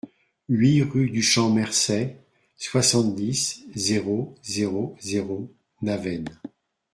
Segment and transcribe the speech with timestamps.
[0.49, 2.15] huit rue du Champ Mercey,
[2.57, 6.25] soixante-dix, zéro zéro zéro, Navenne